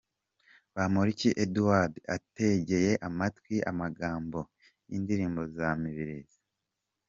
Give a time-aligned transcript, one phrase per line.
[0.75, 4.39] Bamporiki Edouard ataegeye amatwi amagambo
[4.89, 6.39] y'indirimbo za Mibirizi.